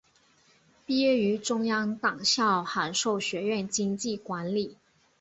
[0.83, 4.79] 毕业于中央党校函授学院经济管理。